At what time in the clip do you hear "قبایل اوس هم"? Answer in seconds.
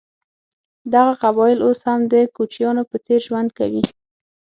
1.23-2.01